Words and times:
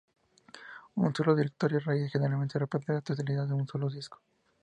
Un 0.95 1.13
solo 1.13 1.35
directorio 1.35 1.79
raíz 1.79 2.11
generalmente 2.11 2.57
representa 2.57 2.93
la 2.93 3.01
totalidad 3.01 3.45
de 3.45 3.53
un 3.53 3.67
solo 3.67 3.87
disco. 3.87 4.19